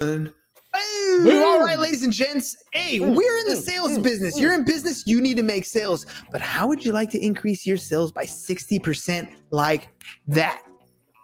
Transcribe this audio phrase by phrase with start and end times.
[0.00, 0.32] Boom.
[1.26, 2.56] All right, ladies and gents.
[2.72, 4.40] Hey, we're in the sales business.
[4.40, 6.06] You're in business, you need to make sales.
[6.32, 9.88] But how would you like to increase your sales by 60% like
[10.28, 10.62] that?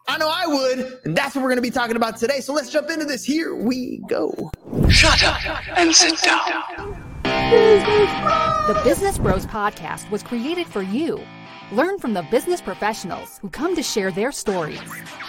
[0.08, 2.40] I know I would, and that's what we're going to be talking about today.
[2.40, 3.24] So let's jump into this.
[3.24, 4.52] Here we go.
[4.90, 7.02] Shut up and sit down.
[7.22, 11.24] The Business Bros Podcast was created for you.
[11.72, 14.80] Learn from the business professionals who come to share their stories.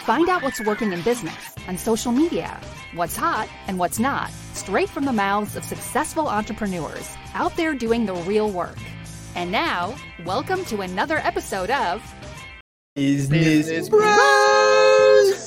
[0.03, 1.33] Find out what's working in business
[1.67, 2.61] on social media,
[2.93, 8.05] what's hot and what's not, straight from the mouths of successful entrepreneurs out there doing
[8.05, 8.77] the real work.
[9.33, 9.95] And now,
[10.25, 12.03] welcome to another episode of
[12.93, 14.03] Business, Bros.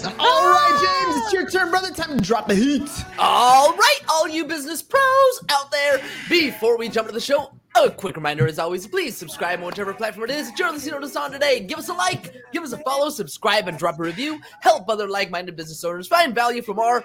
[0.04, 1.04] All right, ah!
[1.04, 1.94] James, it's your turn, brother.
[1.94, 2.90] Time to drop the heat.
[3.16, 6.00] All right, all you business pros out there.
[6.28, 9.94] Before we jump into the show, a quick reminder as always, please subscribe on whichever
[9.94, 11.60] platform it is you're listening to us on today.
[11.60, 14.40] Give us a like, give us a follow, subscribe, and drop a review.
[14.60, 17.04] Help other like minded business owners find value from our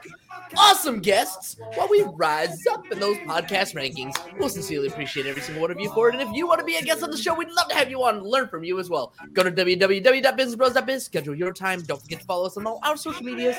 [0.57, 4.15] awesome guests while we rise up in those podcast rankings.
[4.37, 6.15] We'll sincerely appreciate every single one of you for it.
[6.15, 7.89] And if you want to be a guest on the show, we'd love to have
[7.89, 9.13] you on and learn from you as well.
[9.33, 11.81] Go to www.businessbros.biz, schedule your time.
[11.81, 13.57] Don't forget to follow us on all our social medias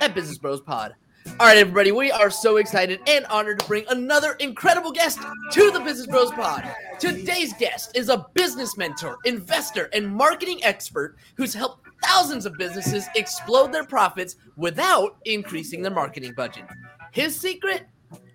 [0.00, 0.94] at Business Bros Pod.
[1.26, 5.18] All right, everybody, we are so excited and honored to bring another incredible guest
[5.52, 6.64] to the Business Bros Pod.
[7.00, 13.06] Today's guest is a business mentor, investor, and marketing expert who's helped thousands of businesses
[13.16, 16.66] explode their profits without increasing their marketing budget.
[17.10, 17.86] His secret?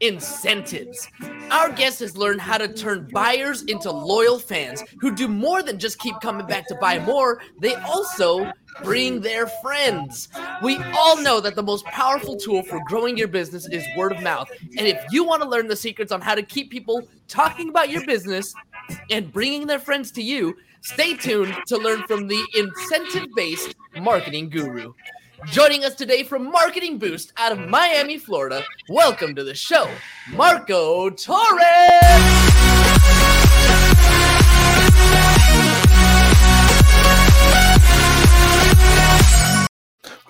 [0.01, 1.07] Incentives.
[1.51, 5.79] Our guest has learned how to turn buyers into loyal fans who do more than
[5.79, 8.51] just keep coming back to buy more, they also
[8.83, 10.29] bring their friends.
[10.61, 14.21] We all know that the most powerful tool for growing your business is word of
[14.21, 14.49] mouth.
[14.77, 17.89] And if you want to learn the secrets on how to keep people talking about
[17.89, 18.53] your business
[19.09, 24.49] and bringing their friends to you, stay tuned to learn from the incentive based marketing
[24.49, 24.93] guru.
[25.47, 29.89] Joining us today from Marketing Boost out of Miami, Florida, welcome to the show,
[30.31, 31.59] Marco Torres.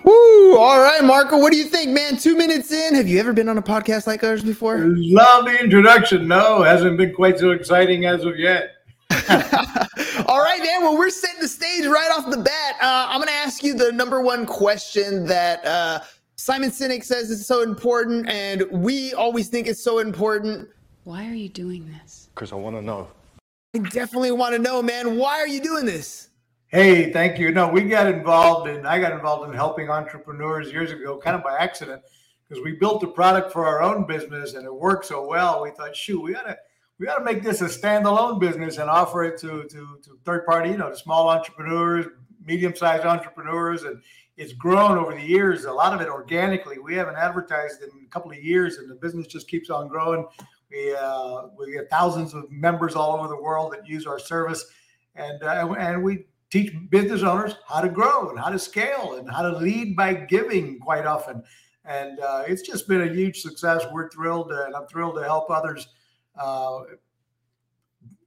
[0.04, 0.56] Woo!
[0.56, 2.16] All right, Marco, what do you think, man?
[2.16, 2.94] Two minutes in.
[2.94, 4.78] Have you ever been on a podcast like ours before?
[4.78, 6.28] Love the introduction.
[6.28, 8.76] No, hasn't been quite so exciting as of yet.
[10.30, 10.82] All right, man.
[10.82, 12.76] Well, we're setting the stage right off the bat.
[12.80, 16.02] Uh, I'm going to ask you the number one question that uh,
[16.36, 20.68] Simon Sinek says is so important, and we always think it's so important.
[21.02, 22.28] Why are you doing this?
[22.32, 23.08] Because I want to know.
[23.74, 25.16] I definitely want to know, man.
[25.16, 26.28] Why are you doing this?
[26.68, 27.50] Hey, thank you.
[27.50, 31.42] No, we got involved in, I got involved in helping entrepreneurs years ago, kind of
[31.42, 32.02] by accident,
[32.48, 35.60] because we built a product for our own business and it worked so well.
[35.60, 36.56] We thought, shoot, we gotta,
[37.00, 40.68] we gotta make this a standalone business and offer it to, to, to third party,
[40.68, 42.04] you know, to small entrepreneurs,
[42.44, 43.84] medium sized entrepreneurs.
[43.84, 44.02] And
[44.36, 46.78] it's grown over the years, a lot of it organically.
[46.78, 50.26] We haven't advertised in a couple of years and the business just keeps on growing.
[50.70, 54.62] We, uh, we have thousands of members all over the world that use our service.
[55.14, 59.30] And, uh, and we teach business owners how to grow and how to scale and
[59.30, 61.44] how to lead by giving quite often.
[61.86, 63.86] And uh, it's just been a huge success.
[63.90, 65.88] We're thrilled, and I'm thrilled to help others
[66.38, 66.80] uh,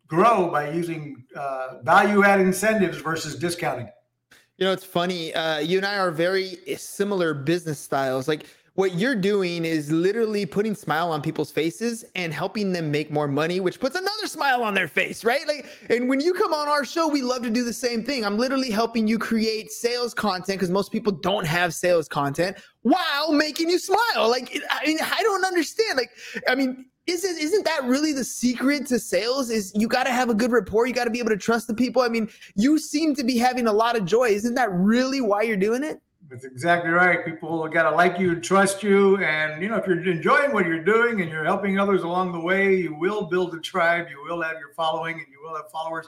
[0.07, 3.89] grow by using uh, value add incentives versus discounting.
[4.57, 5.33] You know, it's funny.
[5.33, 8.27] Uh, you and I are very similar business styles.
[8.27, 13.11] Like, what you're doing is literally putting smile on people's faces and helping them make
[13.11, 16.53] more money which puts another smile on their face right like and when you come
[16.53, 19.71] on our show we love to do the same thing i'm literally helping you create
[19.71, 24.85] sales content because most people don't have sales content while making you smile like i
[24.87, 26.09] mean i don't understand like
[26.47, 30.29] i mean isn't isn't that really the secret to sales is you got to have
[30.29, 32.79] a good rapport you got to be able to trust the people i mean you
[32.79, 36.01] seem to be having a lot of joy isn't that really why you're doing it
[36.29, 37.23] that's exactly right.
[37.23, 39.17] People got to like you and trust you.
[39.17, 42.39] And, you know, if you're enjoying what you're doing and you're helping others along the
[42.39, 45.69] way, you will build a tribe, you will have your following, and you will have
[45.69, 46.07] followers.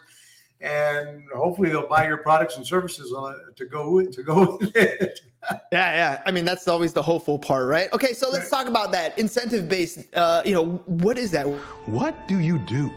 [0.61, 3.13] And hopefully they'll buy your products and services
[3.55, 5.19] to go with, to go with it.
[5.51, 6.21] yeah, yeah.
[6.25, 7.91] I mean, that's always the hopeful part, right?
[7.93, 9.99] Okay, so let's talk about that incentive based.
[10.15, 11.45] Uh, you know, what is that?
[11.85, 12.91] What do you do?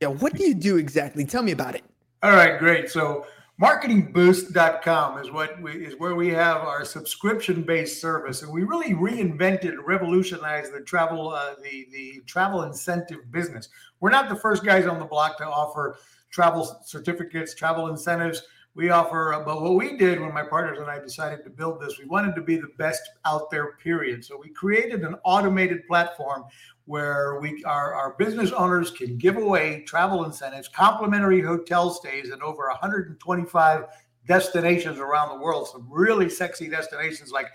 [0.00, 1.24] Yeah, what do you do exactly?
[1.24, 1.82] Tell me about it.
[2.22, 2.88] All right, great.
[2.88, 3.26] So
[3.60, 8.94] marketingboost.com is what we, is where we have our subscription based service and we really
[8.94, 13.68] reinvented revolutionized the travel uh, the the travel incentive business
[14.00, 15.98] we're not the first guys on the block to offer
[16.30, 18.42] travel certificates travel incentives
[18.74, 21.80] we offer uh, but what we did when my partners and i decided to build
[21.80, 25.86] this we wanted to be the best out there period so we created an automated
[25.86, 26.44] platform
[26.90, 32.42] where we our, our business owners can give away travel incentives, complimentary hotel stays in
[32.42, 33.84] over 125
[34.26, 35.68] destinations around the world.
[35.68, 37.46] Some really sexy destinations like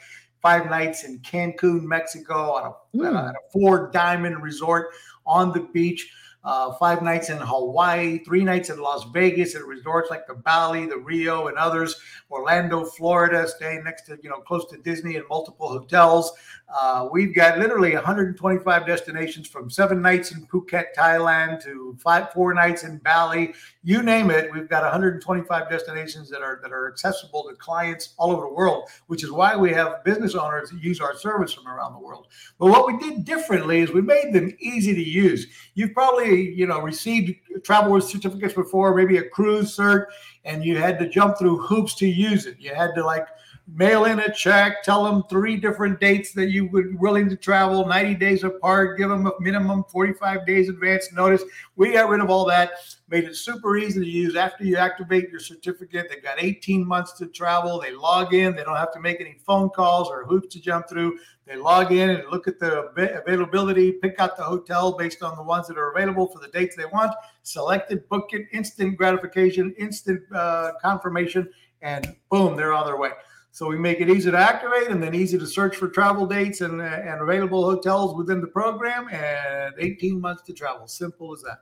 [0.42, 3.28] five nights in Cancun, Mexico, on a, Mm.
[3.28, 4.88] at a four diamond resort
[5.26, 6.10] on the beach.
[6.46, 10.86] Uh, five nights in Hawaii, three nights in Las Vegas at resorts like the Bally,
[10.86, 11.96] the Rio, and others.
[12.30, 16.32] Orlando, Florida, staying next to you know close to Disney and multiple hotels.
[16.76, 22.54] Uh, we've got literally 125 destinations from seven nights in Phuket, Thailand, to five four
[22.54, 23.54] nights in Bali.
[23.84, 28.32] You name it, we've got 125 destinations that are that are accessible to clients all
[28.32, 28.90] over the world.
[29.08, 32.28] Which is why we have business owners that use our service from around the world.
[32.60, 35.48] But what we did differently is we made them easy to use.
[35.74, 40.08] You've probably you know received travel certificates before, maybe a cruise cert,
[40.44, 42.58] and you had to jump through hoops to use it.
[42.60, 43.28] You had to like
[43.68, 47.86] mail in a check, tell them three different dates that you would willing to travel,
[47.86, 51.44] 90 days apart, give them a minimum 45 days advance notice.
[51.76, 52.74] We got rid of all that,
[53.10, 54.36] made it super easy to use.
[54.36, 57.80] After you activate your certificate, they've got 18 months to travel.
[57.80, 60.88] They log in, they don't have to make any phone calls or hoops to jump
[60.88, 61.18] through.
[61.48, 62.84] They log in and look at the
[63.26, 66.76] availability, pick out the hotel based on the ones that are available for the dates
[66.76, 71.50] they want, select it, book it, instant gratification, instant uh, confirmation,
[71.82, 73.12] and boom, they're on their way.
[73.56, 76.60] So we make it easy to activate and then easy to search for travel dates
[76.60, 80.90] and, uh, and available hotels within the program and 18 months to travel.
[80.90, 81.60] Simple as that.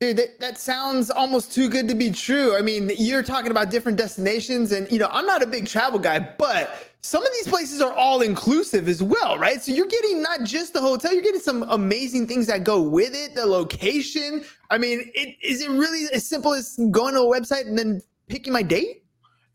[0.00, 2.58] Dude, that, that sounds almost too good to be true.
[2.58, 5.98] I mean, you're talking about different destinations, and you know, I'm not a big travel
[5.98, 9.62] guy, but some of these places are all inclusive as well, right?
[9.62, 13.14] So you're getting not just the hotel, you're getting some amazing things that go with
[13.14, 14.44] it, the location.
[14.68, 18.02] I mean, it, is it really as simple as going to a website and then
[18.28, 18.99] picking my date?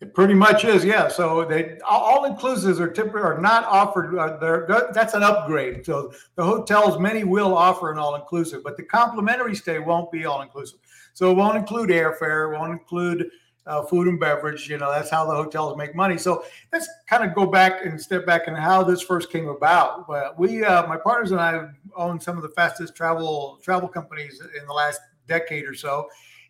[0.06, 1.08] It pretty much is, yeah.
[1.08, 4.18] So they all inclusives are typically are not offered.
[4.18, 5.86] Uh, they're, that's an upgrade.
[5.86, 10.26] So the hotels, many will offer an all inclusive, but the complimentary stay won't be
[10.26, 10.80] all inclusive.
[11.14, 13.32] So it won't include airfare, it won't include
[13.66, 14.70] uh, food and beverage.
[14.70, 16.18] You know, that's how the hotels make money.
[16.18, 20.08] So let's kind of go back and step back and how this first came about.
[20.08, 24.42] But we, uh, my partners and I, own some of the fastest travel travel companies
[24.60, 26.08] in the last decade or so.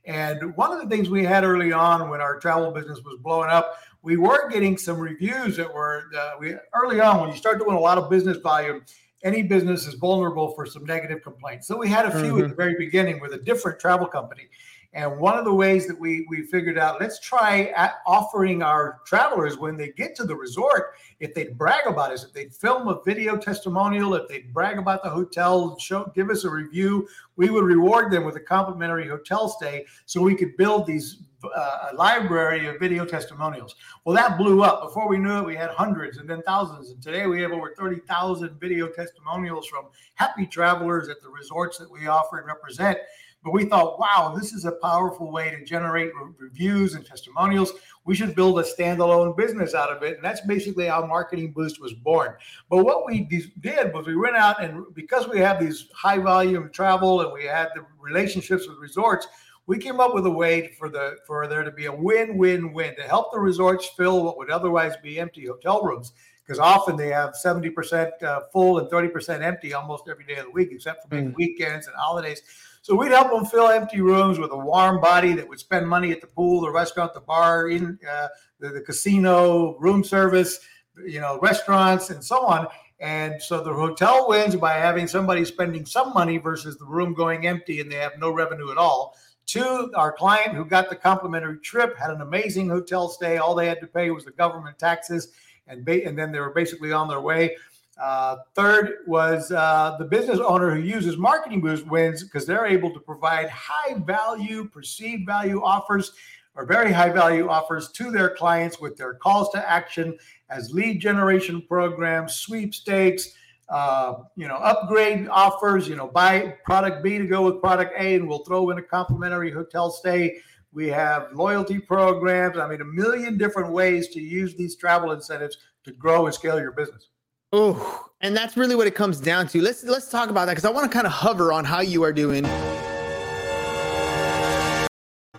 [0.07, 3.49] And one of the things we had early on when our travel business was blowing
[3.49, 7.59] up, we were getting some reviews that were uh, we early on when you start
[7.59, 8.83] doing a lot of business volume.
[9.23, 11.67] Any business is vulnerable for some negative complaints.
[11.67, 12.43] So we had a few Mhm.
[12.43, 14.47] at the very beginning with a different travel company.
[14.95, 17.73] And one of the ways that we we figured out, let's try
[18.07, 22.31] offering our travelers when they get to the resort, if they'd brag about us, if
[22.31, 26.49] they'd film a video testimonial, if they'd brag about the hotel, show give us a
[26.49, 31.23] review, we would reward them with a complimentary hotel stay, so we could build these
[31.43, 33.75] uh, a library of video testimonials.
[34.03, 34.81] Well, that blew up.
[34.81, 36.89] Before we knew it, we had hundreds and then thousands.
[36.89, 41.91] And today we have over 30,000 video testimonials from happy travelers at the resorts that
[41.91, 42.97] we offer and represent.
[43.45, 47.73] But we thought, wow, this is a powerful way to generate re- reviews and testimonials.
[48.03, 50.15] We should build a standalone business out of it.
[50.15, 52.33] And that's basically how Marketing Boost was born.
[52.71, 56.17] But what we de- did was we went out and because we have these high
[56.17, 59.27] volume travel and we had the relationships with resorts,
[59.67, 63.03] we came up with a way for the for there to be a win-win-win to
[63.03, 66.13] help the resorts fill what would otherwise be empty hotel rooms
[66.45, 70.51] because often they have 70% uh, full and 30% empty almost every day of the
[70.51, 71.35] week except for maybe Mm.
[71.35, 72.43] weekends and holidays
[72.85, 76.11] so we'd help them fill empty rooms with a warm body that would spend money
[76.11, 78.27] at the pool the restaurant the bar in uh,
[78.59, 80.59] the, the casino room service
[81.03, 82.67] you know restaurants and so on
[82.99, 87.47] and so the hotel wins by having somebody spending some money versus the room going
[87.47, 91.59] empty and they have no revenue at all Two, our client who got the complimentary
[91.59, 93.37] trip had an amazing hotel stay.
[93.37, 95.33] All they had to pay was the government taxes,
[95.67, 97.55] and ba- and then they were basically on their way.
[98.01, 102.93] Uh, third was uh, the business owner who uses Marketing Boost wins because they're able
[102.93, 106.11] to provide high value, perceived value offers
[106.55, 110.17] or very high value offers to their clients with their calls to action
[110.49, 113.33] as lead generation programs, sweepstakes,
[113.69, 118.15] uh, you know, upgrade offers, you know, buy product B to go with product A,
[118.15, 120.37] and we'll throw in a complimentary hotel stay.
[120.71, 122.57] We have loyalty programs.
[122.57, 126.59] I mean, a million different ways to use these travel incentives to grow and scale
[126.59, 127.07] your business.
[127.53, 129.61] Oh, and that's really what it comes down to.
[129.61, 132.03] Let's let's talk about that because I want to kind of hover on how you
[132.03, 132.45] are doing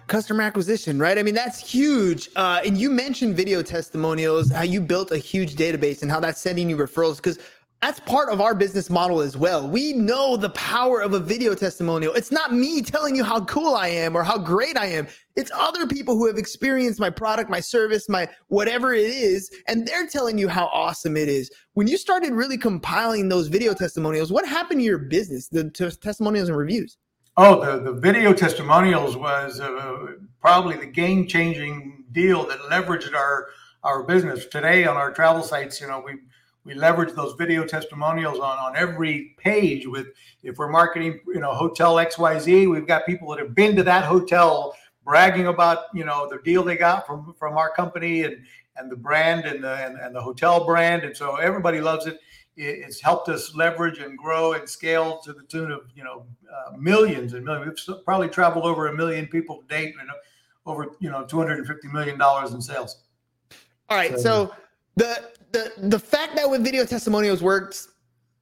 [0.06, 1.18] customer acquisition, right?
[1.18, 2.30] I mean, that's huge.
[2.36, 6.40] Uh, and you mentioned video testimonials, how you built a huge database and how that's
[6.40, 7.38] sending you referrals because
[7.82, 9.68] that's part of our business model as well.
[9.68, 12.14] We know the power of a video testimonial.
[12.14, 15.06] It's not me telling you how cool I am or how great I am.
[15.36, 19.86] It's other people who have experienced my product, my service, my whatever it is, and
[19.86, 21.50] they're telling you how awesome it is.
[21.74, 25.90] When you started really compiling those video testimonials, what happened to your business, the t-
[25.90, 26.96] testimonials and reviews?
[27.36, 30.06] Oh, the, the video testimonials was uh,
[30.40, 33.48] probably the game changing deal that leveraged our
[33.84, 35.80] our business today on our travel sites.
[35.80, 36.14] You know, we
[36.66, 39.86] we leverage those video testimonials on on every page.
[39.86, 40.08] With
[40.42, 43.76] if we're marketing, you know, Hotel X Y Z, we've got people that have been
[43.76, 48.24] to that hotel bragging about you know the deal they got from from our company
[48.24, 48.44] and
[48.76, 52.18] and the brand and the and, and the hotel brand, and so everybody loves it.
[52.58, 56.76] It's helped us leverage and grow and scale to the tune of you know uh,
[56.76, 57.86] millions and millions.
[57.86, 60.10] We've probably traveled over a million people to date, and
[60.66, 63.04] over you know 250 million dollars in sales.
[63.88, 64.54] All right, so, so
[64.96, 67.88] the the the fact that with video testimonials works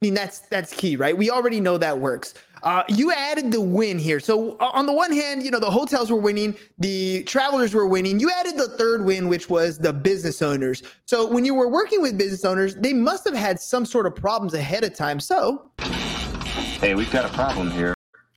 [0.01, 1.17] I mean that's that's key, right?
[1.17, 2.33] We already know that works.
[2.63, 4.19] Uh, you added the win here.
[4.19, 8.19] So on the one hand, you know the hotels were winning, the travelers were winning.
[8.19, 10.83] You added the third win, which was the business owners.
[11.05, 14.15] So when you were working with business owners, they must have had some sort of
[14.15, 15.19] problems ahead of time.
[15.19, 17.93] So, hey, we've got a problem here.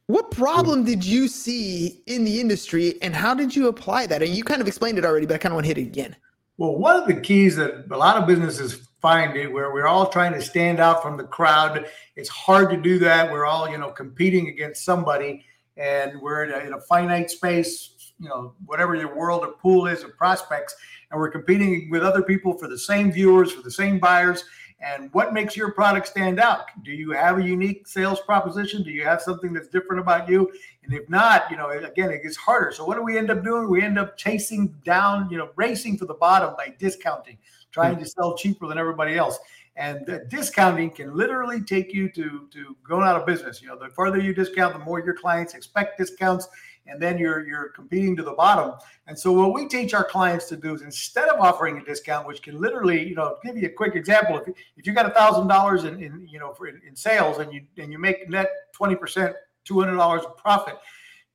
[0.07, 4.23] What problem did you see in the industry, and how did you apply that?
[4.23, 5.89] And you kind of explained it already, but I kind of want to hit it
[5.89, 6.17] again.
[6.59, 10.09] Well, one of the keys that a lot of businesses find it where we're all
[10.09, 11.87] trying to stand out from the crowd.
[12.17, 13.31] It's hard to do that.
[13.31, 15.45] We're all, you know, competing against somebody
[15.77, 19.87] and we're in a, in a finite space, you know, whatever your world or pool
[19.87, 20.75] is of prospects.
[21.13, 24.43] And we're competing with other people for the same viewers, for the same buyers.
[24.81, 26.67] And what makes your product stand out?
[26.85, 28.85] Do you have a unique sales proposition?
[28.85, 30.53] Do you have something that's different about you?
[30.85, 32.71] And if not, you know, again, it gets harder.
[32.71, 33.69] So what do we end up doing?
[33.69, 37.39] We end up chasing down, you know, racing to the bottom by discounting,
[37.73, 38.05] trying mm-hmm.
[38.05, 39.39] to sell cheaper than everybody else.
[39.75, 43.63] And discounting can literally take you to to going out of business.
[43.63, 46.49] You know, the further you discount, the more your clients expect discounts,
[46.89, 48.75] and then you're you're competing to the bottom.
[49.07, 52.27] And so what we teach our clients to do is instead of offering a discount,
[52.27, 54.39] which can literally, you know, give you a quick example.
[54.39, 57.53] If, if you got a thousand dollars in, you know for in, in sales and
[57.53, 60.75] you and you make net twenty percent, two hundred dollars of profit.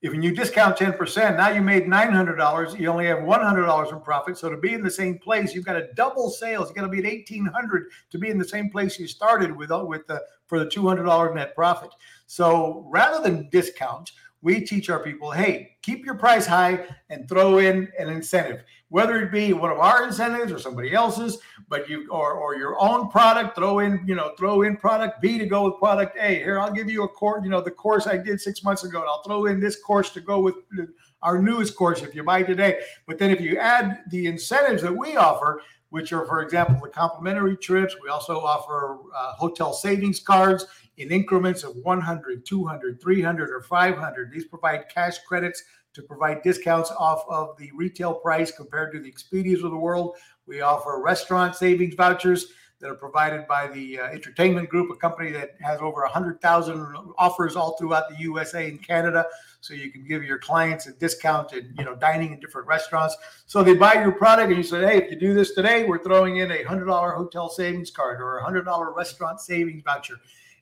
[0.03, 4.37] If you discount 10%, now you made $900, you only have $100 in profit.
[4.37, 6.67] So to be in the same place, you've got to double sales.
[6.67, 9.71] You've got to be at 1800 to be in the same place you started with
[9.71, 11.91] uh, with the for the $200 net profit.
[12.27, 14.11] So rather than discount,
[14.43, 19.21] we teach our people, hey, keep your price high and throw in an incentive, whether
[19.21, 23.09] it be one of our incentives or somebody else's, but you or or your own
[23.09, 26.35] product, throw in, you know, throw in product B to go with product A.
[26.35, 28.99] Here, I'll give you a course, you know, the course I did six months ago,
[28.99, 30.55] and I'll throw in this course to go with
[31.21, 32.81] our newest course if you buy today.
[33.07, 35.61] But then if you add the incentives that we offer,
[35.93, 37.95] which are, for example, the complimentary trips.
[38.01, 40.65] We also offer uh, hotel savings cards
[40.97, 44.31] in increments of 100, 200, 300, or 500.
[44.31, 49.11] These provide cash credits to provide discounts off of the retail price compared to the
[49.11, 50.15] Expedias of the world.
[50.45, 52.47] We offer restaurant savings vouchers
[52.83, 57.55] that are provided by the uh, Entertainment Group, a company that has over 100,000 offers
[57.55, 59.25] all throughout the USA and Canada.
[59.61, 63.15] So you can give your clients a discount in, you know, dining in different restaurants.
[63.45, 66.03] So they buy your product and you say, hey, if you do this today, we're
[66.03, 70.15] throwing in a $100 hotel savings card or a $100 restaurant savings voucher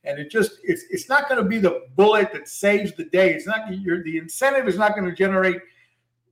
[0.04, 3.34] and it just it's it's not going to be the bullet that saves the day.
[3.34, 5.62] It's not your the incentive is not going to generate.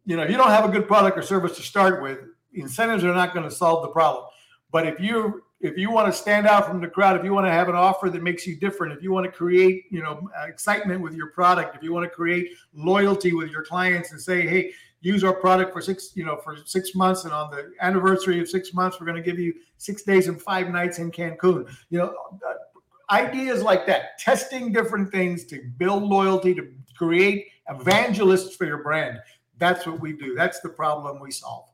[0.05, 2.19] You know, if you don't have a good product or service to start with,
[2.53, 4.25] incentives are not going to solve the problem.
[4.71, 7.45] But if you if you want to stand out from the crowd, if you want
[7.45, 10.29] to have an offer that makes you different, if you want to create you know
[10.47, 14.47] excitement with your product, if you want to create loyalty with your clients and say,
[14.47, 14.71] hey,
[15.01, 18.49] use our product for six you know for six months, and on the anniversary of
[18.49, 21.69] six months, we're going to give you six days and five nights in Cancun.
[21.89, 22.15] You know,
[23.11, 29.19] ideas like that, testing different things to build loyalty, to create evangelists for your brand.
[29.57, 30.35] That's what we do.
[30.35, 31.65] That's the problem we solve.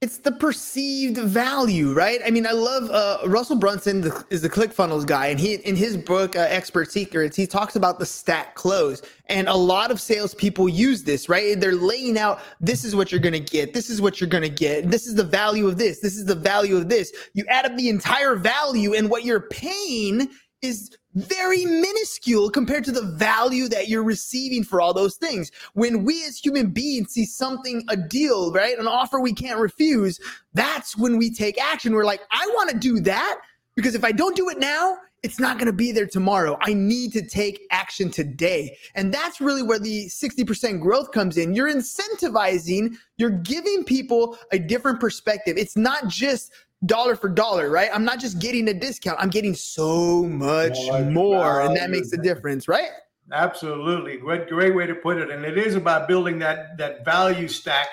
[0.00, 2.20] It's the perceived value, right?
[2.26, 5.96] I mean, I love uh, Russell Brunson is the ClickFunnels guy, and he in his
[5.96, 10.68] book uh, Expert Secrets, he talks about the stack close, and a lot of salespeople
[10.68, 11.58] use this, right?
[11.58, 14.90] They're laying out this is what you're gonna get, this is what you're gonna get,
[14.90, 17.10] this is the value of this, this is the value of this.
[17.32, 20.28] You add up the entire value, and what you're paying
[20.64, 25.52] is very minuscule compared to the value that you're receiving for all those things.
[25.74, 28.78] When we as human beings see something, a deal, right?
[28.78, 30.18] An offer we can't refuse,
[30.54, 31.92] that's when we take action.
[31.92, 33.40] We're like, I want to do that
[33.76, 36.58] because if I don't do it now, it's not going to be there tomorrow.
[36.60, 38.76] I need to take action today.
[38.94, 41.54] And that's really where the 60% growth comes in.
[41.54, 45.56] You're incentivizing, you're giving people a different perspective.
[45.56, 46.52] It's not just
[46.86, 47.90] dollar for dollar, right?
[47.92, 50.78] I'm not just getting a discount, I'm getting so much
[51.10, 51.62] more.
[51.62, 52.90] And that makes a difference, right?
[53.32, 54.18] Absolutely.
[54.18, 55.30] Great, great way to put it.
[55.30, 57.88] And it is about building that that value stack.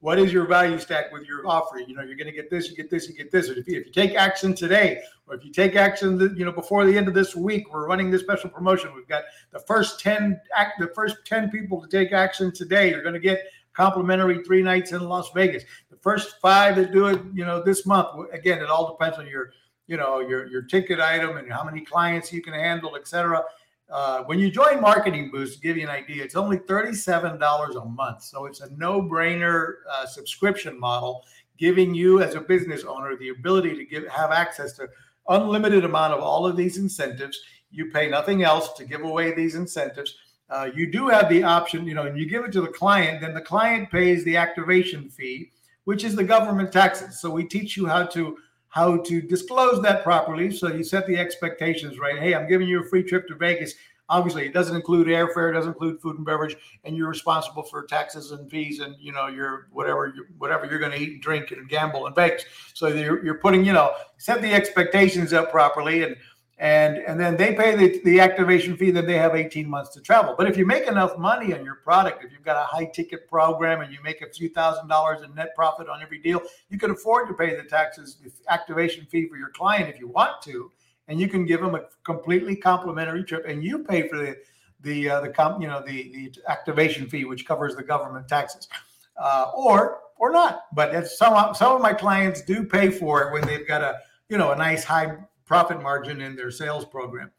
[0.00, 1.78] What is your value stack with your offer?
[1.78, 3.48] You know, you're going to get this, you get this, you get this.
[3.48, 6.84] If you, if you take action today, or if you take action, you know, before
[6.86, 8.94] the end of this week, we're running this special promotion.
[8.94, 12.90] We've got the first ten act, the first ten people to take action today.
[12.90, 13.40] You're going to get
[13.76, 15.64] complimentary three nights in Las Vegas.
[15.90, 18.08] The first five that do it, you know, this month.
[18.32, 19.50] Again, it all depends on your
[19.86, 23.42] you know, your your ticket item and how many clients you can handle, etc.
[23.88, 27.84] Uh, when you join Marketing Boost, to give you an idea, it's only $37 a
[27.84, 28.22] month.
[28.24, 31.24] So it's a no brainer uh, subscription model,
[31.56, 34.88] giving you as a business owner the ability to give have access to
[35.28, 37.40] unlimited amount of all of these incentives.
[37.70, 40.16] You pay nothing else to give away these incentives.
[40.48, 43.20] Uh, you do have the option, you know, and you give it to the client,
[43.20, 45.50] then the client pays the activation fee,
[45.84, 47.20] which is the government taxes.
[47.20, 48.36] So we teach you how to
[48.68, 50.50] how to disclose that properly.
[50.50, 52.18] So you set the expectations right.
[52.18, 53.72] Hey, I'm giving you a free trip to Vegas.
[54.08, 57.86] Obviously, it doesn't include airfare, it doesn't include food and beverage, and you're responsible for
[57.86, 61.50] taxes and fees and you know your whatever whatever you're going to eat and drink
[61.50, 62.44] and gamble in Vegas.
[62.72, 66.14] So you're, you're putting you know set the expectations up properly and
[66.58, 70.00] and and then they pay the, the activation fee then they have 18 months to
[70.00, 70.34] travel.
[70.36, 73.28] But if you make enough money on your product if you've got a high ticket
[73.28, 76.78] program and you make a few thousand dollars in net profit on every deal you
[76.78, 80.40] can afford to pay the taxes the activation fee for your client if you want
[80.42, 80.70] to.
[81.08, 84.36] And you can give them a completely complimentary trip and you pay for the
[84.80, 88.68] the uh, the com, you know the the activation fee which covers the government taxes.
[89.16, 90.62] Uh, or or not.
[90.74, 93.98] But some some of my clients do pay for it when they've got a
[94.28, 97.30] you know a nice high profit margin in their sales program.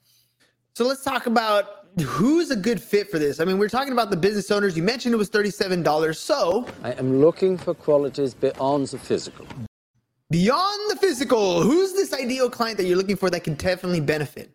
[0.73, 3.39] So let's talk about who's a good fit for this.
[3.39, 4.77] I mean, we're talking about the business owners.
[4.77, 6.15] You mentioned it was $37.
[6.15, 9.45] So I am looking for qualities beyond the physical.
[10.29, 14.51] Beyond the physical, who's this ideal client that you're looking for that can definitely benefit?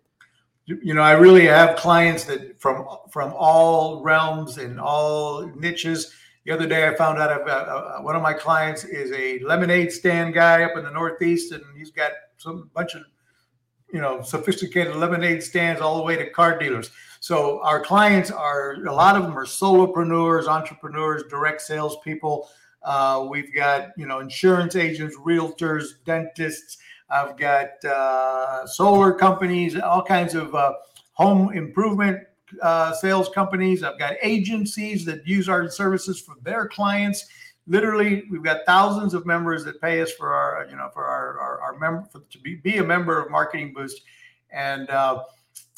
[0.67, 6.15] You know, I really have clients that from from all realms and all niches.
[6.45, 9.91] The other day, I found out uh, uh, one of my clients is a lemonade
[9.91, 13.03] stand guy up in the Northeast, and he's got some bunch of
[13.93, 16.91] you know sophisticated lemonade stands all the way to car dealers.
[17.21, 22.49] So our clients are a lot of them are solopreneurs entrepreneurs direct salespeople.
[22.83, 26.79] Uh, we've got you know insurance agents realtors dentists.
[27.11, 30.73] I've got uh, solar companies all kinds of uh,
[31.13, 32.19] home improvement
[32.61, 33.83] uh, sales companies.
[33.83, 37.27] I've got agencies that use our services for their clients
[37.67, 41.39] literally we've got thousands of members that pay us for our you know for our
[41.39, 44.03] our, our member for, to be, be a member of marketing boost.
[44.51, 45.25] And uh,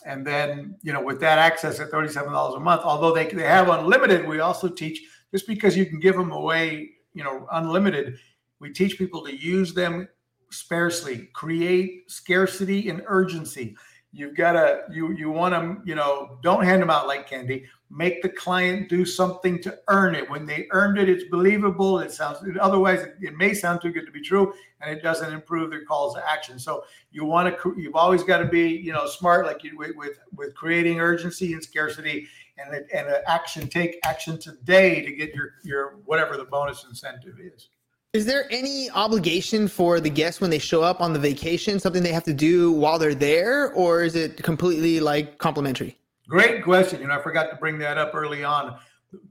[0.05, 3.69] and then you know with that access at $37 a month although they, they have
[3.69, 8.19] unlimited we also teach just because you can give them away you know unlimited
[8.59, 10.09] we teach people to use them
[10.55, 13.77] sparsely create scarcity and urgency.
[14.13, 17.65] You've got to you you want to you know don't hand them out like candy
[17.95, 20.29] make the client do something to earn it.
[20.29, 22.01] When they earned it it's believable.
[22.01, 25.71] It sounds otherwise it, may sound too good to be true and it doesn't improve
[25.71, 26.59] their calls to action.
[26.59, 29.93] So you want to you've always got to be you know smart like you with
[29.97, 32.27] with, with creating urgency and scarcity
[32.59, 37.69] and and action take action today to get your your whatever the bonus incentive is.
[38.13, 42.01] Is there any obligation for the guests when they show up on the vacation, something
[42.01, 45.99] they have to do while they're there, or is it completely like complimentary?
[46.29, 47.01] Great question.
[47.01, 48.79] You know, I forgot to bring that up early on.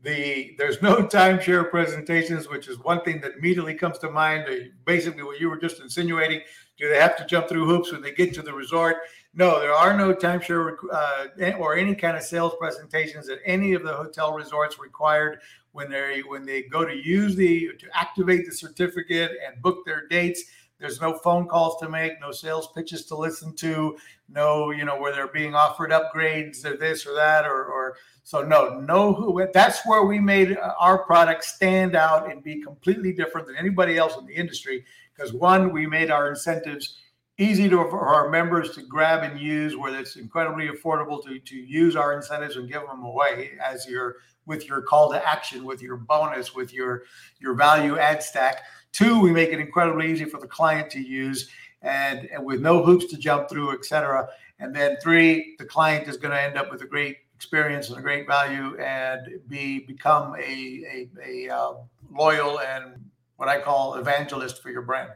[0.04, 4.48] The there's no timeshare presentations, which is one thing that immediately comes to mind.
[4.86, 6.42] Basically, what you were just insinuating.
[6.78, 8.98] Do they have to jump through hoops when they get to the resort?
[9.36, 13.84] No, there are no timeshare uh, or any kind of sales presentations at any of
[13.84, 15.40] the hotel resorts required
[15.74, 20.08] when they when they go to use the to activate the certificate and book their
[20.08, 20.44] dates
[20.84, 25.00] there's no phone calls to make no sales pitches to listen to no you know
[25.00, 29.48] where they're being offered upgrades or this or that or, or so no no who
[29.54, 34.18] that's where we made our product stand out and be completely different than anybody else
[34.18, 34.84] in the industry
[35.16, 36.98] because one we made our incentives
[37.38, 41.56] easy to, for our members to grab and use where it's incredibly affordable to, to
[41.56, 45.82] use our incentives and give them away as your with your call to action, with
[45.82, 47.04] your bonus, with your
[47.40, 48.64] your value add stack.
[48.94, 51.50] Two, we make it incredibly easy for the client to use
[51.82, 54.30] and, and with no hoops to jump through, et cetera.
[54.60, 57.98] And then three, the client is going to end up with a great experience and
[57.98, 61.74] a great value and be become a, a, a uh,
[62.12, 63.04] loyal and
[63.38, 65.12] what I call evangelist for your brand.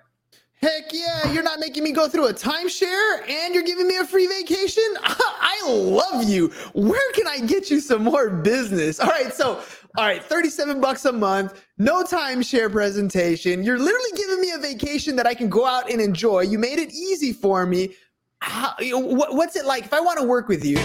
[0.61, 4.03] Heck yeah, you're not making me go through a timeshare and you're giving me a
[4.03, 4.83] free vacation.
[5.03, 6.47] I love you.
[6.73, 8.99] Where can I get you some more business?
[8.99, 9.61] All right, so
[9.95, 13.63] all right, 37 bucks a month, no timeshare presentation.
[13.63, 16.41] You're literally giving me a vacation that I can go out and enjoy.
[16.41, 17.95] You made it easy for me.
[18.39, 20.78] How, what's it like if I want to work with you?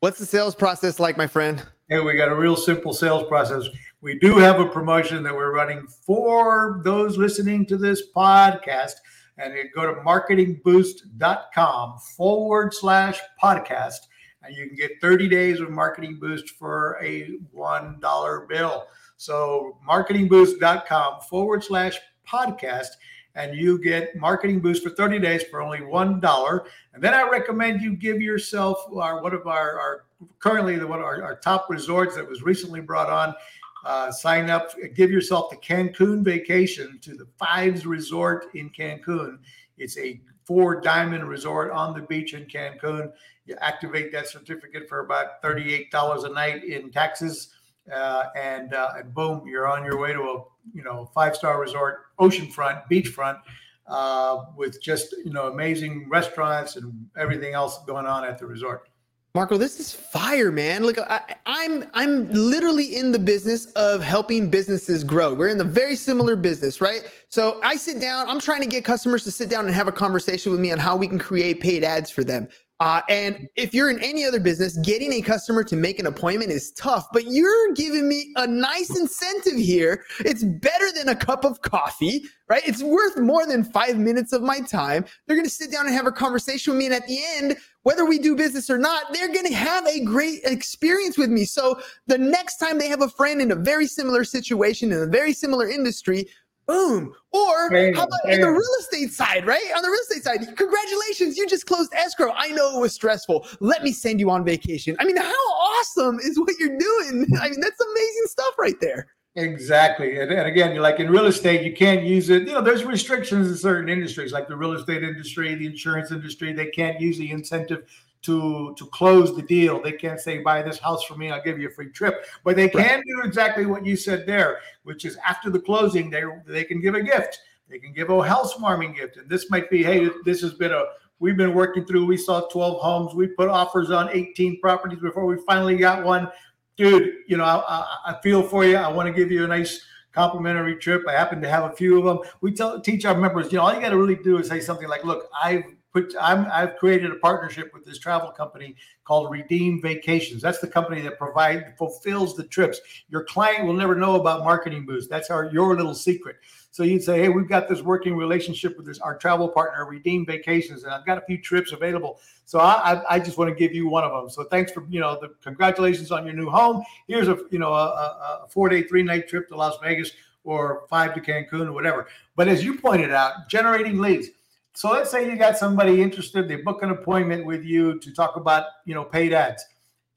[0.00, 1.62] What's the sales process like, my friend?
[1.90, 3.64] Hey, we got a real simple sales process.
[4.00, 8.94] We do have a promotion that we're running for those listening to this podcast.
[9.40, 14.00] And you go to marketingboost.com forward slash podcast.
[14.42, 18.86] and you can get 30 days of Marketing Boost for a $1 bill.
[19.16, 22.88] So marketingboost.com forward slash podcast
[23.34, 27.22] and you get marketing boost for 30 days for only one dollar and then i
[27.28, 30.04] recommend you give yourself our one of our, our
[30.38, 33.34] currently the one our, our top resorts that was recently brought on
[33.84, 39.38] uh, sign up give yourself the cancun vacation to the fives resort in cancun
[39.78, 43.10] it's a four diamond resort on the beach in cancun
[43.46, 47.54] you activate that certificate for about $38 a night in taxes
[47.92, 51.60] uh, and uh, and boom, you're on your way to a you know five star
[51.60, 53.38] resort, oceanfront, beachfront,
[53.86, 58.89] uh, with just you know amazing restaurants and everything else going on at the resort.
[59.32, 60.82] Marco, this is fire, man.
[60.82, 65.34] Look, I, I'm I'm literally in the business of helping businesses grow.
[65.34, 67.02] We're in the very similar business, right?
[67.28, 68.28] So I sit down.
[68.28, 70.78] I'm trying to get customers to sit down and have a conversation with me on
[70.78, 72.48] how we can create paid ads for them.
[72.80, 76.50] Uh, and if you're in any other business, getting a customer to make an appointment
[76.50, 80.02] is tough, but you're giving me a nice incentive here.
[80.20, 82.62] It's better than a cup of coffee, right?
[82.66, 85.04] It's worth more than five minutes of my time.
[85.26, 86.86] They're going to sit down and have a conversation with me.
[86.86, 90.02] And at the end, whether we do business or not, they're going to have a
[90.02, 91.44] great experience with me.
[91.44, 95.06] So the next time they have a friend in a very similar situation in a
[95.06, 96.28] very similar industry,
[96.70, 97.12] Boom.
[97.32, 99.60] Or how about in the real estate side, right?
[99.76, 102.32] On the real estate side, congratulations, you just closed escrow.
[102.36, 103.44] I know it was stressful.
[103.58, 104.96] Let me send you on vacation.
[105.00, 107.26] I mean, how awesome is what you're doing?
[107.40, 109.08] I mean, that's amazing stuff right there.
[109.34, 110.20] Exactly.
[110.20, 112.42] And, and again, you're like in real estate, you can't use it.
[112.42, 116.52] You know, there's restrictions in certain industries, like the real estate industry, the insurance industry.
[116.52, 117.82] They can't use the incentive
[118.22, 119.80] to to close the deal.
[119.80, 122.24] They can't say buy this house for me, I'll give you a free trip.
[122.44, 123.02] But they can right.
[123.06, 126.94] do exactly what you said there, which is after the closing, they they can give
[126.94, 127.40] a gift.
[127.68, 130.84] They can give a housewarming gift, and this might be, hey, this has been a
[131.20, 132.06] we've been working through.
[132.06, 133.14] We saw 12 homes.
[133.14, 136.28] We put offers on 18 properties before we finally got one.
[136.76, 138.76] Dude, you know, I, I, I feel for you.
[138.76, 141.04] I want to give you a nice complimentary trip.
[141.08, 142.18] I happen to have a few of them.
[142.40, 144.60] We tell teach our members, you know, all you got to really do is say
[144.60, 149.30] something like, "Look, I've put I'm, I've created a partnership with this travel company called
[149.30, 150.42] Redeem Vacations.
[150.42, 152.80] That's the company that provides fulfills the trips.
[153.08, 155.10] Your client will never know about Marketing Boost.
[155.10, 156.36] That's our your little secret.
[156.72, 160.24] So you'd say, hey, we've got this working relationship with this our travel partner, Redeem
[160.24, 162.20] Vacations, and I've got a few trips available.
[162.44, 164.30] So I, I, I just want to give you one of them.
[164.30, 166.84] So thanks for you know the congratulations on your new home.
[167.08, 170.12] Here's a you know a, a four day three night trip to Las Vegas
[170.44, 172.08] or five to Cancun or whatever.
[172.36, 174.28] But as you pointed out, generating leads
[174.72, 178.36] so let's say you got somebody interested, they book an appointment with you to talk
[178.36, 179.64] about, you know, paid ads.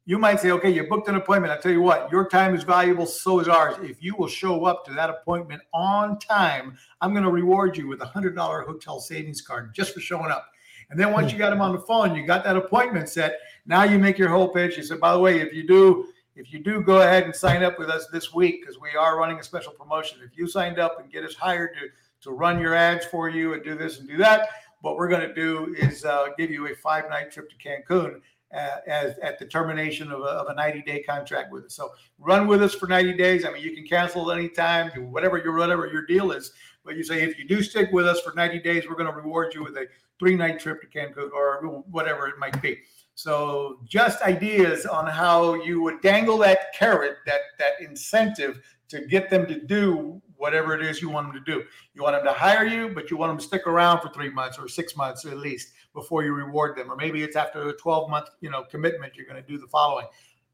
[0.05, 1.53] You might say, okay, you booked an appointment.
[1.53, 3.75] I tell you what, your time is valuable, so is ours.
[3.81, 7.87] If you will show up to that appointment on time, I'm going to reward you
[7.87, 10.45] with a hundred dollar hotel savings card just for showing up.
[10.89, 11.35] And then once hmm.
[11.35, 13.39] you got them on the phone, you got that appointment set.
[13.65, 14.75] Now you make your whole pitch.
[14.77, 17.63] You said, by the way, if you do, if you do go ahead and sign
[17.63, 20.79] up with us this week, because we are running a special promotion, if you signed
[20.79, 21.87] up and get us hired to
[22.23, 24.49] to run your ads for you and do this and do that.
[24.81, 28.19] What we're going to do is uh, give you a five night trip to Cancun
[28.53, 31.73] uh, as at the termination of a, of a 90 day contract with us.
[31.73, 33.45] So run with us for 90 days.
[33.45, 36.51] I mean, you can cancel at any time, do whatever your whatever your deal is.
[36.85, 39.15] But you say if you do stick with us for 90 days, we're going to
[39.15, 39.87] reward you with a
[40.19, 42.79] three night trip to Cancun or whatever it might be.
[43.15, 49.29] So just ideas on how you would dangle that carrot, that that incentive to get
[49.29, 51.63] them to do whatever it is you want them to do.
[51.93, 54.29] You want them to hire you, but you want them to stick around for three
[54.29, 56.91] months or six months at least before you reward them.
[56.91, 59.67] Or maybe it's after a 12 month, you know, commitment, you're going to do the
[59.67, 60.05] following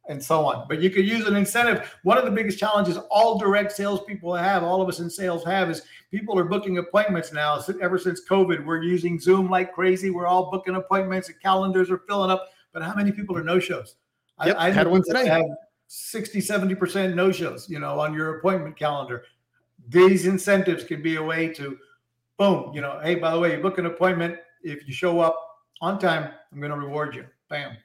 [0.08, 0.67] and so on.
[0.69, 1.91] But you could use an incentive.
[2.04, 5.71] One of the biggest challenges all direct salespeople have, all of us in sales have,
[5.71, 7.60] is people are booking appointments now.
[7.82, 10.12] Ever since COVID, we're using Zoom like crazy.
[10.12, 12.49] We're all booking appointments, and calendars are filling up.
[12.73, 13.95] But how many people are no shows?
[14.45, 15.28] Yep, I, I had one today.
[15.28, 15.45] Have
[15.88, 19.23] 60, 70% no shows, you know, on your appointment calendar.
[19.89, 21.78] These incentives can be a way to,
[22.38, 24.38] boom, you know, hey, by the way, you book an appointment.
[24.62, 25.36] If you show up
[25.82, 27.25] on time, I'm going to reward you.
[27.49, 27.75] Bam.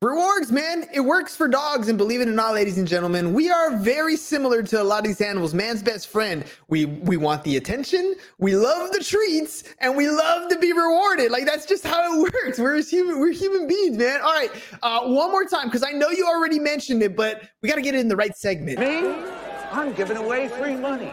[0.00, 0.88] Rewards, man.
[0.92, 1.88] It works for dogs.
[1.88, 4.98] And believe it or not, ladies and gentlemen, we are very similar to a lot
[4.98, 5.54] of these animals.
[5.54, 6.44] Man's best friend.
[6.66, 11.30] We we want the attention, we love the treats, and we love to be rewarded.
[11.30, 12.58] Like that's just how it works.
[12.58, 14.20] We're human, we're human beings, man.
[14.22, 14.50] All right.
[14.82, 17.82] Uh, one more time, because I know you already mentioned it, but we got to
[17.82, 18.80] get it in the right segment.
[18.80, 19.41] Me?
[19.72, 21.10] I'm giving away free money.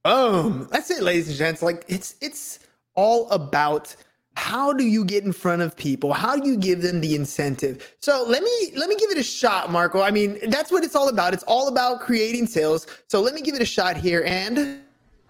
[0.05, 0.67] Boom.
[0.71, 1.63] That's it, ladies and gents.
[1.63, 2.59] Like it's it's
[2.93, 3.95] all about
[4.35, 6.13] how do you get in front of people?
[6.13, 7.95] How do you give them the incentive?
[8.01, 10.01] So let me let me give it a shot, Marco.
[10.01, 11.33] I mean, that's what it's all about.
[11.33, 12.85] It's all about creating sales.
[13.07, 14.79] So let me give it a shot here and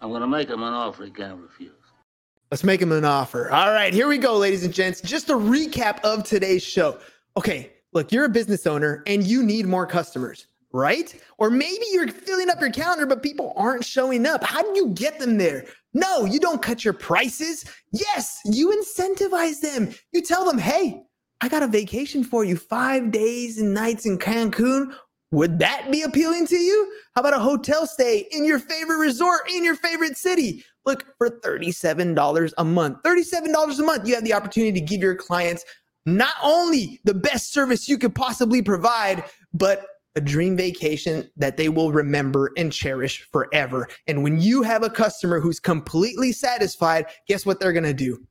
[0.01, 1.71] I'm gonna make him an offer he can't refuse.
[2.51, 3.49] Let's make him an offer.
[3.51, 4.99] All right, here we go, ladies and gents.
[4.99, 6.99] Just a recap of today's show.
[7.37, 11.15] Okay, look, you're a business owner and you need more customers, right?
[11.37, 14.43] Or maybe you're filling up your calendar, but people aren't showing up.
[14.43, 15.65] How do you get them there?
[15.93, 17.63] No, you don't cut your prices.
[17.93, 19.95] Yes, you incentivize them.
[20.11, 21.01] You tell them, hey,
[21.39, 24.93] I got a vacation for you, five days and nights in Cancun.
[25.31, 26.93] Would that be appealing to you?
[27.15, 30.63] How about a hotel stay in your favorite resort in your favorite city?
[30.85, 35.15] Look, for $37 a month, $37 a month, you have the opportunity to give your
[35.15, 35.63] clients
[36.05, 41.69] not only the best service you could possibly provide, but a dream vacation that they
[41.69, 43.87] will remember and cherish forever.
[44.07, 48.25] And when you have a customer who's completely satisfied, guess what they're going to do?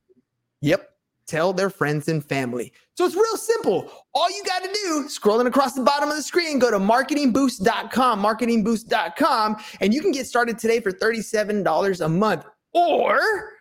[0.61, 0.89] Yep,
[1.27, 2.73] tell their friends and family.
[2.95, 3.91] So it's real simple.
[4.13, 8.23] All you got to do, scrolling across the bottom of the screen, go to marketingboost.com,
[8.23, 12.45] marketingboost.com, and you can get started today for $37 a month.
[12.73, 13.51] Or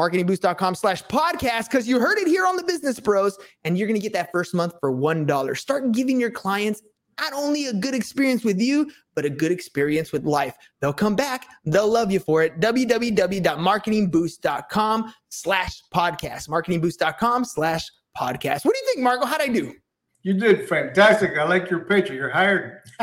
[0.00, 3.98] marketingboost.com slash podcast because you heard it here on the Business Bros, and you're going
[3.98, 5.58] to get that first month for $1.
[5.58, 6.82] Start giving your clients
[7.18, 10.54] not only a good experience with you, but a good experience with life.
[10.80, 11.46] They'll come back.
[11.64, 12.60] They'll love you for it.
[12.60, 16.48] www.marketingboost.com slash podcast.
[16.48, 18.64] Marketingboost.com slash podcast.
[18.64, 19.26] What do you think, Marco?
[19.26, 19.74] How'd I do?
[20.22, 21.36] You did fantastic.
[21.38, 22.14] I like your picture.
[22.14, 22.80] You're hired.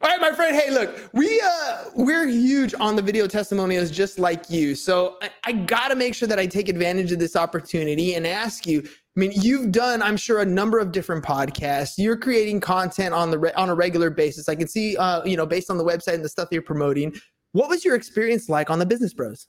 [0.00, 0.54] All right, my friend.
[0.54, 4.76] Hey, look, we uh we're huge on the video testimonials just like you.
[4.76, 8.64] So I, I gotta make sure that I take advantage of this opportunity and ask
[8.66, 8.88] you.
[9.18, 11.94] I mean, you've done, I'm sure, a number of different podcasts.
[11.98, 14.48] You're creating content on the re- on a regular basis.
[14.48, 17.12] I can see, uh, you know, based on the website and the stuff you're promoting.
[17.50, 19.48] What was your experience like on the Business Bros?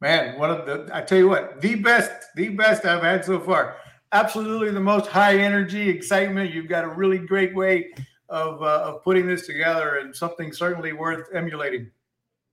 [0.00, 3.38] Man, one of the I tell you what, the best, the best I've had so
[3.38, 3.76] far.
[4.10, 6.52] Absolutely the most high energy, excitement.
[6.52, 7.92] You've got a really great way
[8.30, 11.88] of, uh, of putting this together and something certainly worth emulating.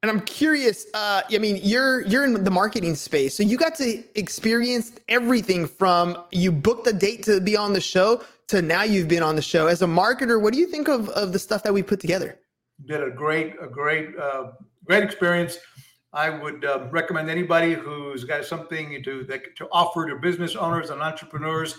[0.03, 0.87] And I'm curious.
[0.95, 5.67] Uh, I mean, you're you're in the marketing space, so you got to experience everything
[5.67, 9.35] from you booked a date to be on the show to now you've been on
[9.35, 9.67] the show.
[9.67, 12.39] As a marketer, what do you think of of the stuff that we put together?
[12.85, 14.53] Did a great a great uh,
[14.85, 15.59] great experience.
[16.13, 20.89] I would uh, recommend anybody who's got something to that, to offer to business owners
[20.89, 21.75] and entrepreneurs,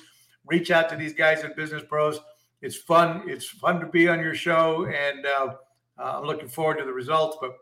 [0.47, 2.21] reach out to these guys at Business Bros.
[2.63, 3.25] It's fun.
[3.27, 5.55] It's fun to be on your show, and uh,
[5.99, 7.37] uh, I'm looking forward to the results.
[7.41, 7.57] But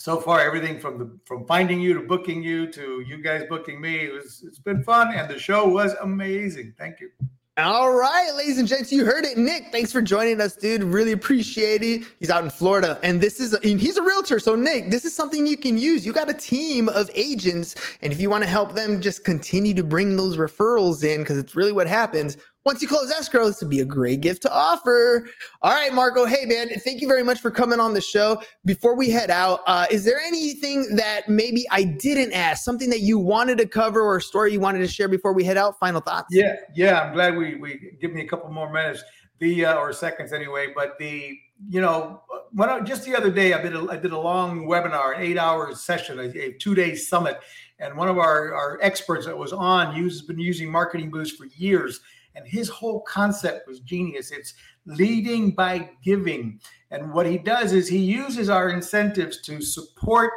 [0.00, 3.82] so far, everything from the from finding you to booking you to you guys booking
[3.82, 6.72] me, it was it's been fun, and the show was amazing.
[6.78, 7.10] Thank you.
[7.58, 9.36] All right, ladies and gents, you heard it.
[9.36, 10.82] Nick, thanks for joining us, dude.
[10.82, 12.04] Really appreciate it.
[12.18, 14.38] He's out in Florida, and this is he's a realtor.
[14.38, 16.06] So, Nick, this is something you can use.
[16.06, 19.74] You got a team of agents, and if you want to help them just continue
[19.74, 22.38] to bring those referrals in, because it's really what happens.
[22.66, 25.26] Once you close escrow, this would be a great gift to offer.
[25.62, 26.26] All right, Marco.
[26.26, 28.42] Hey, man, thank you very much for coming on the show.
[28.66, 33.00] Before we head out, uh, is there anything that maybe I didn't ask, something that
[33.00, 35.78] you wanted to cover or a story you wanted to share before we head out?
[35.78, 36.26] Final thoughts?
[36.30, 37.00] Yeah, yeah.
[37.00, 39.02] I'm glad we we give me a couple more minutes,
[39.38, 40.66] the uh, or seconds anyway.
[40.74, 44.12] But the you know, when I, just the other day, I did a, I did
[44.12, 47.40] a long webinar, an eight hour session, a, a two day summit,
[47.78, 51.46] and one of our our experts that was on has been using Marketing Boost for
[51.56, 52.00] years
[52.34, 54.30] and his whole concept was genius.
[54.30, 54.54] It's
[54.86, 56.60] leading by giving.
[56.90, 60.32] And what he does is he uses our incentives to support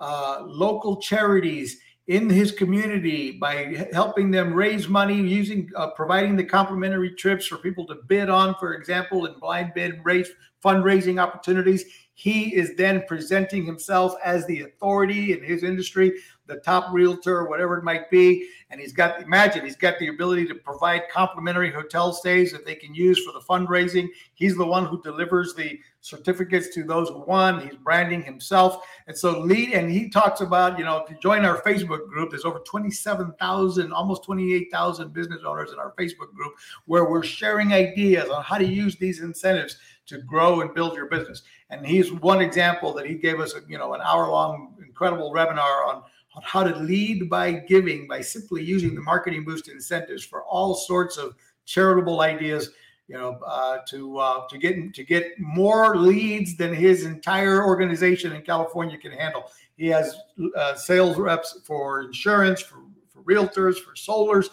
[0.00, 1.78] uh, local charities
[2.08, 7.58] in his community by helping them raise money using uh, providing the complimentary trips for
[7.58, 10.28] people to bid on for example in blind bid raise
[10.64, 16.12] fundraising opportunities he is then presenting himself as the authority in his industry
[16.46, 18.48] the top realtor, whatever it might be.
[18.70, 22.74] And he's got, imagine, he's got the ability to provide complimentary hotel stays that they
[22.74, 24.08] can use for the fundraising.
[24.34, 27.60] He's the one who delivers the certificates to those who won.
[27.60, 28.84] He's branding himself.
[29.06, 32.44] And so, lead, and he talks about, you know, to join our Facebook group, there's
[32.44, 36.54] over 27,000, almost 28,000 business owners in our Facebook group
[36.86, 39.76] where we're sharing ideas on how to use these incentives
[40.06, 41.42] to grow and build your business.
[41.70, 45.32] And he's one example that he gave us, a, you know, an hour long incredible
[45.32, 46.02] webinar on
[46.34, 50.74] on how to lead by giving by simply using the marketing boost incentives for all
[50.74, 52.70] sorts of charitable ideas
[53.08, 58.32] you know uh, to uh, to get to get more leads than his entire organization
[58.32, 59.44] in california can handle
[59.76, 60.16] he has
[60.56, 62.76] uh, sales reps for insurance for,
[63.08, 64.48] for realtors, for solars,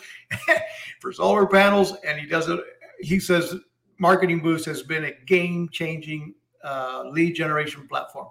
[0.99, 2.59] for solar panels, and he does it.
[2.99, 3.55] He says
[3.99, 8.29] Marketing Boost has been a game changing uh, lead generation platform.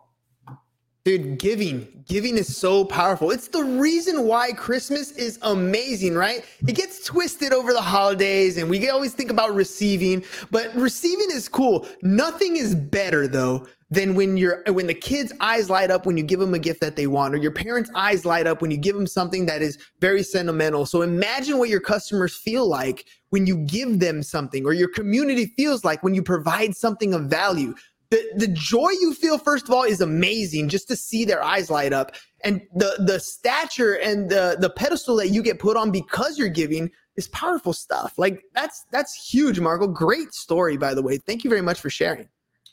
[1.05, 3.31] Dude, giving, giving is so powerful.
[3.31, 6.45] It's the reason why Christmas is amazing, right?
[6.67, 11.49] It gets twisted over the holidays and we always think about receiving, but receiving is
[11.49, 11.87] cool.
[12.03, 16.23] Nothing is better though than when you're when the kids eyes light up when you
[16.23, 18.77] give them a gift that they want or your parents eyes light up when you
[18.77, 23.47] give them something that is very sentimental so imagine what your customers feel like when
[23.47, 27.75] you give them something or your community feels like when you provide something of value
[28.11, 31.71] the the joy you feel first of all is amazing just to see their eyes
[31.71, 32.13] light up.
[32.45, 36.49] And the the stature and the the pedestal that you get put on because you're
[36.49, 38.15] giving is powerful stuff.
[38.17, 39.87] Like that's that's huge marco.
[39.87, 41.19] Great story by the way.
[41.19, 42.29] Thank you very much for sharing.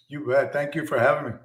[0.07, 0.53] You bet.
[0.53, 1.37] Thank you for having me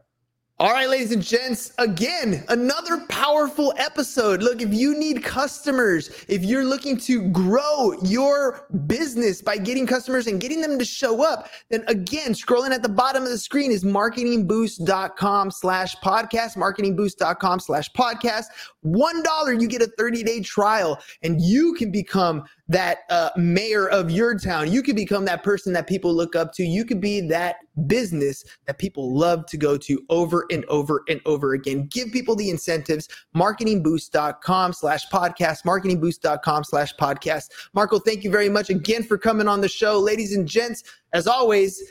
[0.60, 4.42] all right, ladies and gents, again, another powerful episode.
[4.42, 10.26] Look, if you need customers, if you're looking to grow your business by getting customers
[10.26, 13.72] and getting them to show up, then again, scrolling at the bottom of the screen
[13.72, 18.44] is marketingboost.com slash podcast, marketingboost.com slash podcast.
[18.84, 24.10] $1, you get a 30 day trial and you can become that uh, mayor of
[24.10, 24.70] your town.
[24.70, 26.64] You can become that person that people look up to.
[26.64, 31.20] You could be that business that people love to go to over and over and
[31.26, 31.88] over again.
[31.90, 33.08] Give people the incentives.
[33.36, 35.64] Marketingboost.com slash podcast.
[35.64, 37.50] Marketingboost.com slash podcast.
[37.74, 39.98] Marco, thank you very much again for coming on the show.
[39.98, 41.82] Ladies and gents, as always,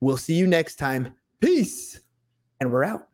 [0.00, 1.14] we'll see you next time.
[1.40, 2.00] Peace.
[2.60, 3.13] And we're out.